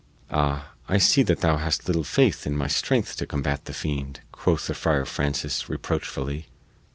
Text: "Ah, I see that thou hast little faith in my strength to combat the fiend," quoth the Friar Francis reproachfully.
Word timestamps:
"Ah, 0.31 0.71
I 0.89 0.97
see 0.97 1.21
that 1.21 1.41
thou 1.41 1.57
hast 1.57 1.87
little 1.87 2.03
faith 2.03 2.47
in 2.47 2.57
my 2.57 2.65
strength 2.65 3.17
to 3.17 3.27
combat 3.27 3.65
the 3.65 3.71
fiend," 3.73 4.21
quoth 4.31 4.65
the 4.65 4.73
Friar 4.73 5.05
Francis 5.05 5.69
reproachfully. 5.69 6.47